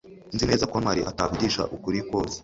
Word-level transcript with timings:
nzi 0.33 0.43
neza 0.49 0.65
ko 0.71 0.75
ntwali 0.81 1.01
atavugisha 1.11 1.61
ukuri 1.75 1.99
kose 2.09 2.37